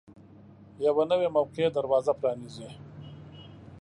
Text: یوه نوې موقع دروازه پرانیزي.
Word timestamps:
یوه 0.85 1.03
نوې 1.11 1.27
موقع 1.35 1.65
دروازه 1.77 2.13
پرانیزي. 2.19 2.69